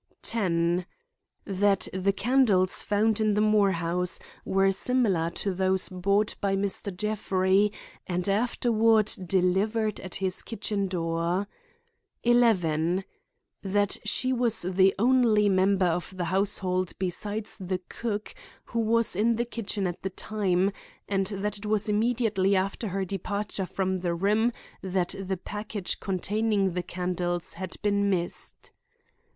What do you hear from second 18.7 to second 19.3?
was